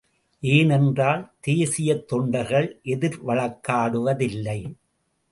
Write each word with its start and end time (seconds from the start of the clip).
ஏனென்றால் 0.43 1.33
தேசியத்தொண்டார்கள் 1.47 2.67
எதிர் 2.83 3.17
வழக்காடுவதில்லை. 3.27 4.57